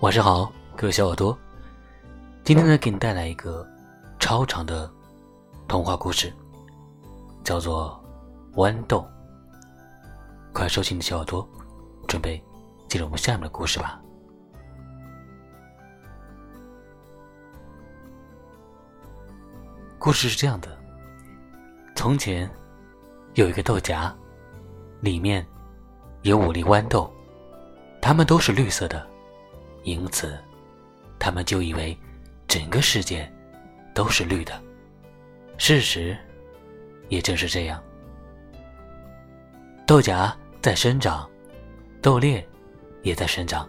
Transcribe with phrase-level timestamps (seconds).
[0.00, 1.36] 晚上好，各位小耳朵。
[2.44, 3.68] 今天呢，给你带来一个
[4.20, 4.88] 超长的
[5.66, 6.32] 童话故事，
[7.42, 8.00] 叫做
[8.56, 9.00] 《豌豆》。
[10.52, 11.46] 快收起你的小耳朵，
[12.06, 12.40] 准备
[12.88, 14.00] 进入我们下面的故事吧。
[19.98, 20.78] 故事是这样的：
[21.96, 22.48] 从前
[23.34, 24.16] 有一个豆荚，
[25.00, 25.44] 里面
[26.22, 27.12] 有五粒豌豆，
[28.00, 29.04] 它们都是绿色的，
[29.88, 30.38] 因此
[31.18, 31.96] 他们就以为
[32.46, 33.30] 整个世界
[33.94, 34.62] 都是绿的。
[35.56, 36.16] 事实
[37.08, 37.82] 也正是这样，
[39.86, 41.28] 豆荚在生长，
[42.02, 42.44] 豆粒
[43.02, 43.66] 也在生长。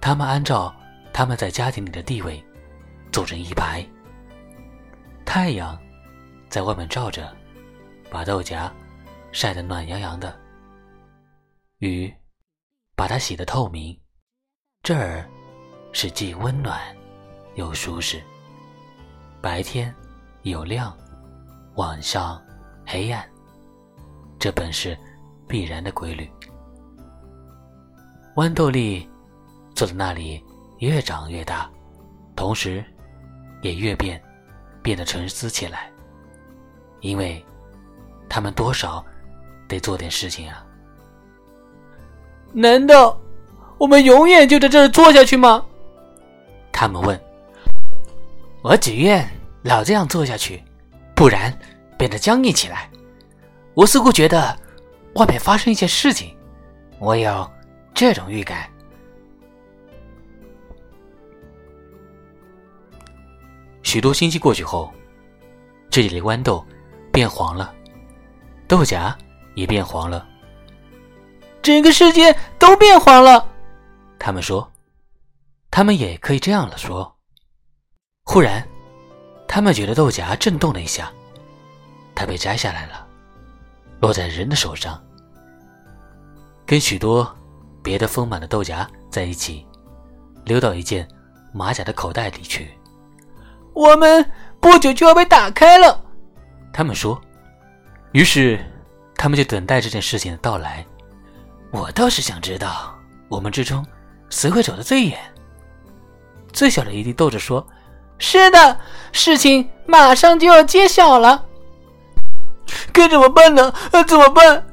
[0.00, 0.74] 它们按照
[1.12, 2.42] 他们在家庭里的地位，
[3.12, 3.86] 组成一排。
[5.24, 5.80] 太阳
[6.48, 7.32] 在外面照着，
[8.10, 8.70] 把豆荚
[9.30, 10.34] 晒得暖洋洋的；
[11.78, 12.12] 雨
[12.96, 13.96] 把它洗得透明。
[14.82, 15.28] 这儿
[15.92, 16.80] 是既温暖
[17.54, 18.22] 又舒适。
[19.40, 19.94] 白天
[20.42, 20.96] 有亮，
[21.74, 22.40] 晚上
[22.86, 23.22] 黑暗，
[24.38, 24.96] 这本是
[25.46, 26.30] 必然的规律。
[28.36, 29.06] 豌豆粒
[29.74, 30.42] 坐在那里，
[30.78, 31.70] 越长越大，
[32.34, 32.82] 同时
[33.62, 34.20] 也越变。
[34.82, 35.92] 变得沉思起来，
[37.00, 37.44] 因为
[38.30, 39.04] 他们多少
[39.68, 40.64] 得做点事情啊。
[42.54, 43.20] 难道
[43.80, 45.64] 我们永远就在这儿坐下去吗？
[46.70, 47.18] 他们问。
[48.62, 49.26] 我只愿
[49.62, 50.62] 老这样坐下去，
[51.14, 51.58] 不然
[51.96, 52.90] 变得僵硬起来。
[53.72, 54.54] 我似乎觉得
[55.14, 56.36] 外面发生一些事情，
[56.98, 57.50] 我有
[57.94, 58.68] 这种预感。
[63.82, 64.92] 许多星期过去后，
[65.88, 66.62] 这里的豌豆
[67.10, 67.74] 变黄了，
[68.68, 69.16] 豆荚
[69.54, 70.28] 也变黄了，
[71.62, 73.49] 整个世界都变黄了。
[74.20, 74.70] 他们说，
[75.70, 77.16] 他们也可以这样了说。
[78.24, 78.64] 忽然，
[79.48, 81.10] 他们觉得豆荚震动了一下，
[82.14, 83.06] 它被摘下来了，
[83.98, 85.02] 落在人的手上，
[86.66, 87.34] 跟许多
[87.82, 89.66] 别的丰满的豆荚在一起，
[90.44, 91.08] 溜到一件
[91.54, 92.70] 马甲的口袋里去。
[93.72, 94.30] 我们
[94.60, 95.98] 不久就要被打开了，
[96.74, 97.18] 他们说。
[98.12, 98.62] 于是，
[99.14, 100.84] 他们就等待这件事情的到来。
[101.70, 102.94] 我倒是想知道，
[103.28, 103.84] 我们之中
[104.30, 105.18] 谁会走得最远？
[106.52, 107.66] 最小的一粒豆子说
[108.18, 108.80] ：“是的，
[109.12, 111.46] 事情马上就要揭晓了。
[112.92, 113.72] 该怎么办呢？
[114.08, 114.66] 怎么办？”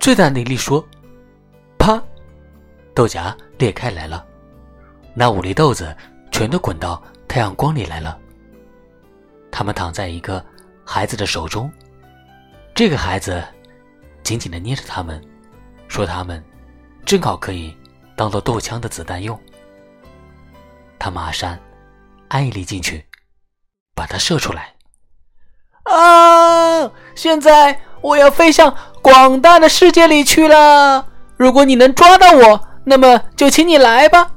[0.00, 0.84] 最大的一粒说
[1.78, 2.02] ：“啪！”
[2.94, 4.24] 豆荚裂开来了，
[5.14, 5.94] 那五粒豆子
[6.30, 8.18] 全都滚到太阳光里来了。
[9.50, 10.44] 他们躺在一个
[10.84, 11.70] 孩子的手中，
[12.74, 13.42] 这个孩子
[14.22, 15.22] 紧紧的捏着他们，
[15.88, 16.42] 说：“他们
[17.04, 17.76] 正好可以
[18.22, 19.36] 当做豆枪的子弹用。”
[20.96, 21.58] 他马上
[22.28, 23.04] 按一粒进去，
[23.96, 24.74] 把它射出来。
[25.82, 26.88] 啊！
[27.16, 31.04] 现在我要飞向广大的世界里去了。
[31.36, 34.30] 如果你能抓到我，那么就请你来吧。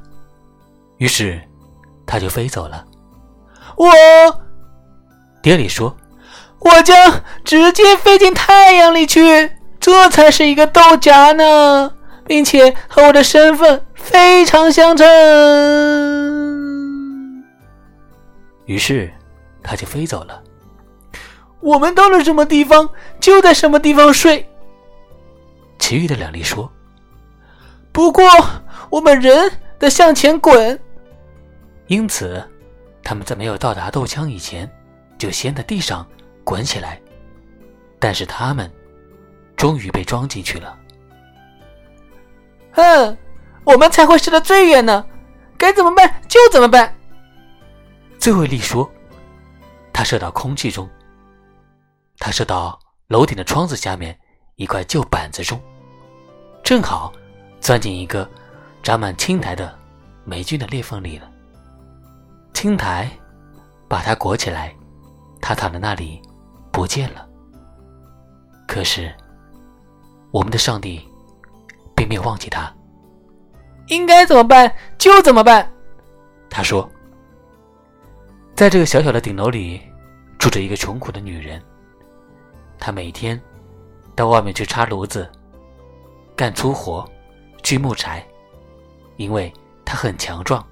[0.98, 1.40] 于是
[2.04, 2.84] 他就飞走了。
[3.76, 3.86] 我。
[5.40, 5.96] 爹里说
[6.58, 11.92] ：“我将直接飞进太阳里去，这才是一个豆荚呢，
[12.26, 15.06] 并且和我的身份非常相称。”
[18.66, 19.12] 于是
[19.62, 20.42] 他就飞走了。
[21.60, 22.88] 我们到了什么地方，
[23.20, 24.48] 就在什么地方睡。
[25.78, 26.70] 其余的两粒说
[27.92, 28.24] ：“不过
[28.90, 30.78] 我们人得向前滚。”
[31.88, 32.42] 因此，
[33.02, 34.70] 他们在没有到达豆枪以前。
[35.18, 36.06] 就先在地上
[36.44, 37.00] 滚起来，
[37.98, 38.70] 但是他们
[39.56, 40.78] 终于被装进去了。
[42.76, 43.16] 哼，
[43.64, 45.04] 我们才会射得最远呢！
[45.58, 46.94] 该怎么办就怎么办。
[48.18, 48.88] 最后一粒说
[49.92, 50.88] ：“他射到空气中，
[52.18, 52.78] 他射到
[53.08, 54.16] 楼顶的窗子下面
[54.56, 55.58] 一块旧板子中，
[56.62, 57.12] 正好
[57.60, 58.28] 钻进一个
[58.82, 59.74] 长满青苔的
[60.24, 61.30] 霉菌的裂缝里了。
[62.52, 63.10] 青苔
[63.88, 64.72] 把它裹起来。”
[65.38, 66.20] 他躺在那里，
[66.72, 67.24] 不见了。
[68.66, 69.14] 可是，
[70.32, 71.06] 我们的上帝
[71.94, 72.74] 并没有忘记他。
[73.86, 75.70] 应该怎么办就怎么办。
[76.48, 76.88] 他说
[78.54, 79.80] ：“在这个小小的顶楼里，
[80.38, 81.62] 住着一个穷苦的女人。
[82.78, 83.40] 她每天
[84.14, 85.30] 到外面去插炉子、
[86.34, 87.08] 干粗活、
[87.62, 88.24] 锯木柴，
[89.16, 89.52] 因为
[89.84, 90.66] 她很强壮，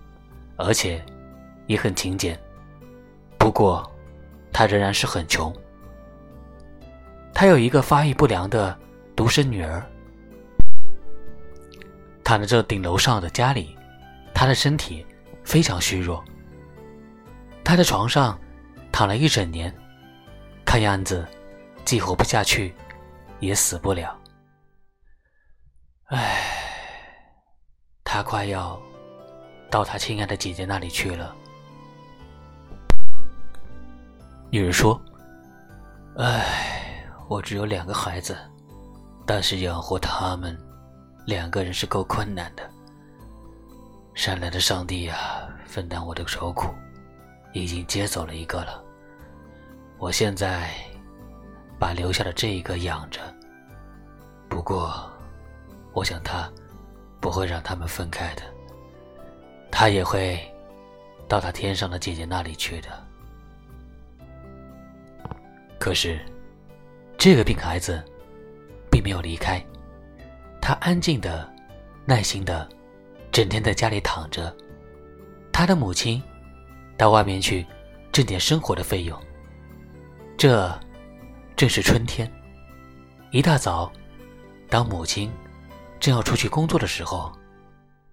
[0.56, 1.04] 而且
[1.66, 2.38] 也很勤俭。
[3.38, 3.88] 不过，
[4.52, 5.52] 他仍然是很穷。
[7.34, 8.78] 他有一个发育不良的
[9.14, 9.84] 独生女儿，
[12.24, 13.76] 躺在这顶楼上的家里，
[14.34, 15.06] 他的身体
[15.44, 16.24] 非常虚弱，
[17.62, 18.38] 他在床上
[18.90, 19.72] 躺了一整年，
[20.64, 21.26] 看样子
[21.84, 22.74] 既活不下去，
[23.40, 24.18] 也死不了。
[26.06, 26.40] 唉，
[28.02, 28.80] 他快要
[29.70, 31.36] 到他亲爱的姐姐那里去了。
[34.50, 35.00] 女人说
[36.16, 38.38] ：“唉，我只有两个孩子，
[39.26, 40.56] 但是养活他们
[41.26, 42.68] 两个人是够困难的。
[44.14, 46.72] 善良的上帝啊，分担我的愁苦，
[47.52, 48.82] 已经接走了一个了。
[49.98, 50.70] 我现在
[51.78, 53.20] 把留下的这一个养着，
[54.48, 55.10] 不过……”
[55.94, 56.50] 我想他
[57.20, 58.42] 不会让他们分开的，
[59.70, 60.36] 他也会
[61.28, 62.88] 到他天上的姐姐那里去的。
[65.78, 66.18] 可是，
[67.16, 68.02] 这个病孩子
[68.90, 69.64] 并没有离开，
[70.64, 71.46] 他安静的、
[72.06, 72.66] 耐心的，
[73.30, 74.50] 整天在家里躺着。
[75.52, 76.22] 他的母亲
[76.96, 77.66] 到外面去
[78.10, 79.14] 挣点生活的费用。
[80.38, 80.74] 这
[81.54, 82.32] 正是春天，
[83.30, 83.92] 一大早，
[84.70, 85.30] 当母亲。
[86.00, 87.30] 正要出去工作的时候，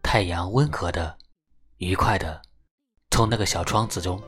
[0.04, 1.18] 太阳温和的、
[1.78, 2.42] 愉快的
[3.12, 4.22] 从那个小窗子中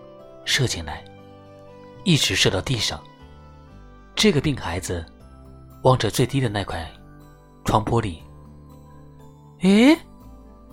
[0.46, 1.04] 射进来，
[2.06, 3.04] 一直射到地上。
[4.16, 5.06] 这个病孩子
[5.84, 6.90] 望着最低的那块
[7.66, 8.18] 窗玻璃，
[9.62, 9.98] 咦，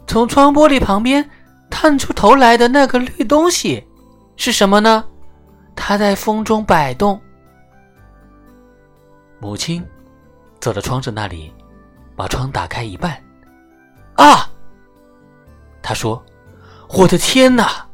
[0.06, 1.28] 从窗玻璃旁边
[1.70, 3.86] 探出头来的那个绿东西
[4.36, 5.04] 是什么呢？
[5.74, 7.20] 它在风中摆动。
[9.40, 9.84] 母亲
[10.60, 11.52] 走到窗子那里。
[12.16, 13.18] 把窗打开一半，
[14.16, 14.46] 啊！
[15.80, 16.22] 他说
[16.90, 17.86] ：“我的天哪，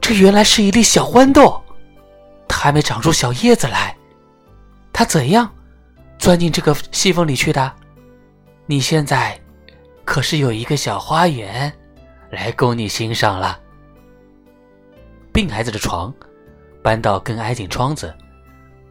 [0.00, 1.62] 这原来是一粒小豌豆，
[2.48, 3.96] 它还没长出小叶子来。
[4.92, 5.48] 它怎样
[6.18, 7.72] 钻进这个细缝里去的？
[8.70, 9.36] 你现在
[10.04, 11.72] 可是有一个小花园
[12.30, 13.58] 来供你欣赏了。”
[15.34, 16.14] 病孩子的床
[16.80, 18.14] 搬到更挨近窗子，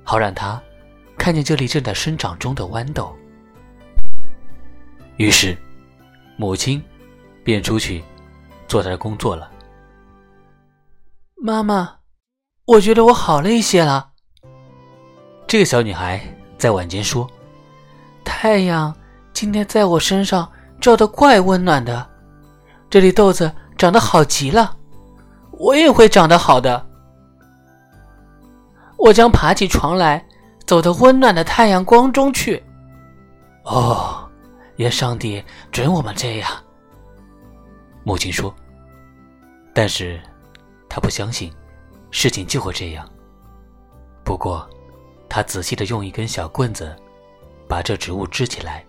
[0.03, 0.61] 好让他
[1.17, 3.15] 看见这里正在生长中的豌豆。
[5.15, 5.57] 于是，
[6.35, 6.83] 母亲
[7.41, 8.03] 便出去
[8.67, 9.49] 做她的工作了。
[11.41, 11.99] 妈妈，
[12.65, 14.11] 我觉得我好了一些了。
[15.47, 16.21] 这个小女孩
[16.57, 17.25] 在晚间说
[18.25, 18.93] ：“太阳
[19.39, 20.51] 今天在我身上
[20.81, 22.05] 照得怪温暖的，
[22.89, 24.75] 这粒豆子长得好极了，
[25.51, 26.85] 我也会长得好的。
[28.97, 30.21] 我将爬起床来，
[30.65, 32.61] 走到温暖的太阳光中去。”
[33.63, 34.29] 哦。
[34.75, 36.51] 愿上帝准我们这样，
[38.03, 38.53] 母亲说。
[39.73, 40.19] 但是，
[40.89, 41.49] 她不相信
[42.11, 43.09] 事情就会这样。
[44.25, 44.69] 不过，
[45.29, 46.93] 她仔细的用一根小棍子
[47.69, 48.85] 把这植物支起来，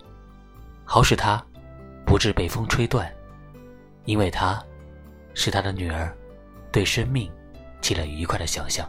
[0.93, 1.41] 好使它
[2.05, 3.09] 不致被风吹断，
[4.03, 4.61] 因为它
[5.33, 6.13] 是他的女儿，
[6.69, 7.31] 对生命
[7.81, 8.85] 起了愉快的想象。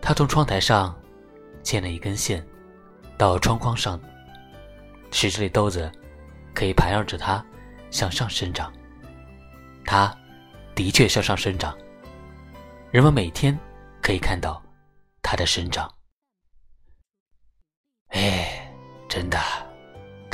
[0.00, 0.98] 他从窗台上
[1.62, 2.42] 牵了一根线，
[3.18, 4.00] 到窗框上。
[5.10, 5.92] 使这粒豆子
[6.54, 7.44] 可以盘绕着它
[7.90, 8.72] 向上生长，
[9.84, 10.10] 它
[10.74, 11.76] 的确向上生长。
[12.90, 13.54] 人们每天
[14.00, 14.62] 可以看到
[15.20, 15.92] 它的生长。
[18.08, 18.72] 哎，
[19.06, 19.38] 真的，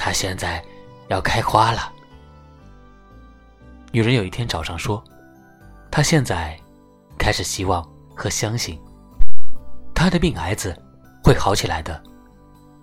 [0.07, 0.65] 它现在
[1.09, 1.93] 要开花了。
[3.91, 5.03] 女人有一天早上说
[5.91, 6.57] ：“她现在
[7.19, 7.83] 开始希望
[8.15, 8.81] 和相信，
[9.93, 10.81] 她的病孩子
[11.25, 12.01] 会好起来的。”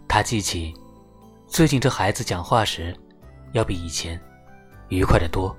[0.05, 0.73] 她记起。
[1.47, 2.93] 最近这孩子讲话时，
[3.53, 4.19] 要比以前
[4.89, 5.55] 愉快的多，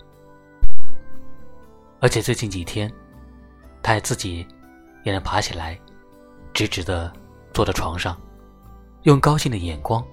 [1.98, 2.92] 而且最近几天，
[3.82, 4.46] 他自己
[5.04, 5.80] 也能爬起来，
[6.52, 7.10] 直直的
[7.54, 8.20] 坐在床上，
[9.04, 10.04] 用高兴的眼光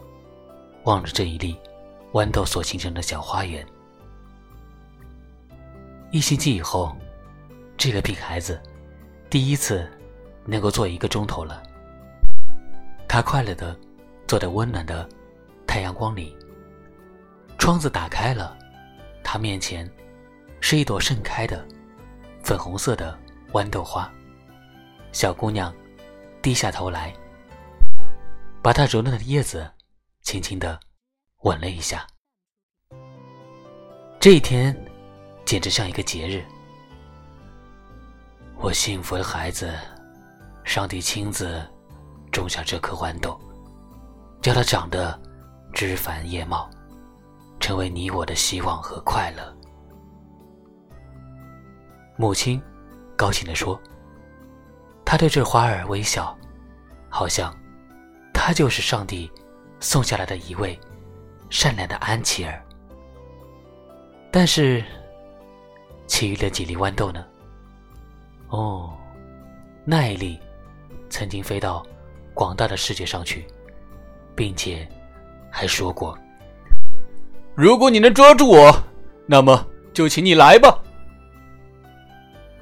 [0.83, 1.57] 望着这一粒
[2.11, 3.65] 豌豆所形成的小花园。
[6.11, 6.95] 一星期以后，
[7.77, 8.61] 这个病孩子
[9.29, 9.89] 第一次
[10.45, 11.63] 能够坐一个钟头了，
[13.07, 13.77] 他快乐的
[14.27, 15.07] 坐在温暖的。
[15.67, 16.35] 太阳光里，
[17.57, 18.57] 窗子打开了，
[19.23, 19.89] 他面前
[20.59, 21.65] 是一朵盛开的
[22.43, 23.17] 粉红色的
[23.53, 24.11] 豌豆花。
[25.13, 25.73] 小姑娘
[26.41, 27.13] 低下头来，
[28.61, 29.65] 把它柔嫩的叶子
[30.23, 30.79] 轻轻的
[31.43, 32.05] 吻了一下。
[34.19, 34.75] 这一天
[35.45, 36.45] 简直像一个节日。
[38.57, 39.73] 我幸福的孩子，
[40.63, 41.61] 上帝亲自
[42.31, 43.39] 种下这颗豌豆，
[44.41, 45.19] 叫它长得。
[45.73, 46.69] 枝繁叶茂，
[47.61, 49.57] 成为你我的希望和快乐。
[52.17, 52.61] 母亲
[53.15, 53.81] 高兴地说
[55.05, 56.37] ：“她对这花儿微笑，
[57.09, 57.57] 好像
[58.33, 59.31] 她就是上帝
[59.81, 60.79] 送下来的一位
[61.49, 62.63] 善良的安琪儿。”
[64.31, 64.81] 但是，
[66.07, 67.25] 其余的几粒豌豆呢？
[68.47, 68.93] 哦，
[69.83, 70.39] 那一粒
[71.09, 71.85] 曾经飞到
[72.33, 73.45] 广大的世界上去，
[74.33, 74.87] 并且
[75.49, 76.17] 还说过
[77.55, 78.83] ：“如果你能抓住我，
[79.25, 80.81] 那么就请你来吧。”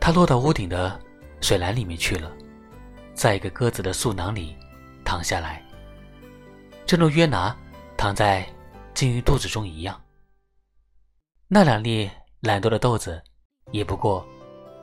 [0.01, 0.99] 它落到屋顶的
[1.41, 2.31] 水篮里面去了，
[3.13, 4.55] 在一个鸽子的嗉囊里
[5.03, 5.63] 躺下来，
[6.89, 7.55] 正如约拿
[7.95, 8.43] 躺在
[8.95, 10.01] 鲸鱼肚子中一样。
[11.47, 13.21] 那两粒懒惰的豆子，
[13.69, 14.27] 也不过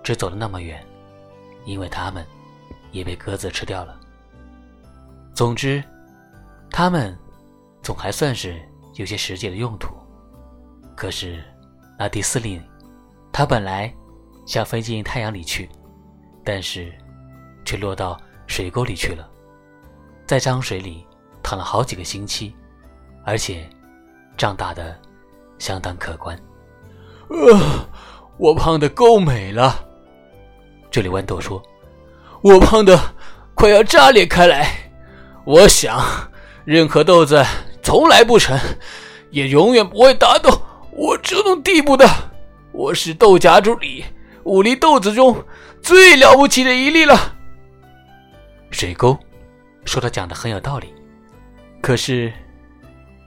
[0.04, 0.86] 只走了那么远，
[1.64, 2.24] 因为它们
[2.92, 3.98] 也被鸽子吃掉了。
[5.34, 5.82] 总之，
[6.70, 7.18] 它们
[7.82, 8.56] 总还算是
[8.94, 9.92] 有些实际的用途。
[10.96, 11.42] 可是
[11.98, 12.62] 那第四粒，
[13.32, 13.92] 它本来。
[14.46, 15.68] 想飞进太阳里去，
[16.44, 16.96] 但是
[17.64, 19.28] 却落到水沟里去了，
[20.24, 21.04] 在脏水里
[21.46, 22.52] 躺了好几个星期，
[23.24, 23.70] 而且
[24.36, 24.98] 胀大的
[25.60, 26.36] 相当可观。
[27.28, 27.86] 呃，
[28.36, 29.86] 我胖的够美了。
[30.90, 31.62] 这里豌豆说
[32.42, 32.98] ：“我胖的
[33.54, 34.90] 快要炸裂开来。
[35.44, 36.04] 我想，
[36.64, 37.40] 任何豆子
[37.80, 38.58] 从来不沉，
[39.30, 40.50] 也永远不会达到
[40.90, 42.04] 我这种地步的。
[42.72, 44.04] 我是豆荚中里。”
[44.42, 45.44] 五粒豆子中
[45.80, 47.36] 最了不起的一粒了。
[48.72, 49.16] 水沟
[49.84, 50.92] 说他讲的很有道理，
[51.86, 52.32] 可是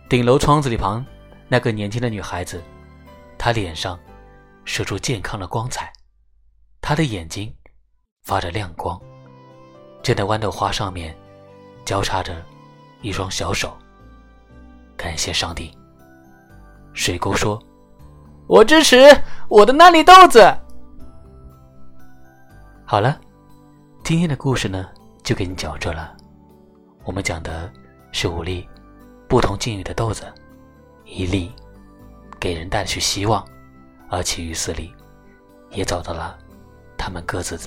[0.10, 1.06] 顶楼窗子里旁
[1.48, 2.62] 那个年轻的女孩子，
[3.38, 3.98] 她脸上
[4.66, 5.90] 射出健康的光彩，
[6.82, 7.56] 她的眼睛
[8.22, 9.00] 发着亮光，
[10.04, 11.16] 正在豌豆花上面
[11.86, 12.36] 交叉着
[13.02, 13.78] 一双小手。
[14.98, 15.72] 感谢上帝，
[16.92, 17.58] 水沟说
[18.46, 18.98] ：“我支持
[19.48, 20.54] 我的那粒豆子。”
[22.84, 23.22] 好了，
[24.04, 24.90] 今天的故事呢，
[25.24, 26.14] 就给你讲这了。
[27.06, 27.72] 我们讲的
[28.12, 28.68] 是五粒
[29.28, 30.24] 不同境遇的豆子，
[31.06, 31.52] 一粒
[32.40, 33.46] 给人带去希望，
[34.10, 34.94] 而其余四粒
[35.72, 36.38] 也找到了
[36.98, 37.60] 他们各自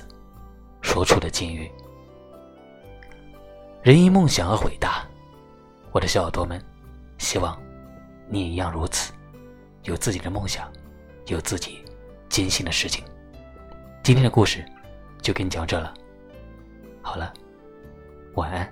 [0.81, 1.71] 说出的境遇。
[3.81, 5.05] 人因梦想而伟大，
[5.91, 6.63] 我的小耳朵们，
[7.17, 7.59] 希望
[8.29, 9.13] 你也一样如此，
[9.83, 10.71] 有自己的梦想，
[11.27, 11.83] 有自己
[12.29, 13.03] 坚信的事情。
[14.03, 14.63] 今天的故事。
[15.21, 15.93] 就跟你讲这了，
[17.01, 17.33] 好了，
[18.33, 18.69] 晚安。